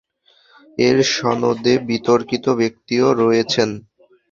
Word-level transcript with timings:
এর 0.79 0.97
সনদে 1.13 1.73
বিতর্কিত 1.89 2.45
ব্যক্তিও 2.59 3.07
রয়েছেন। 3.21 3.69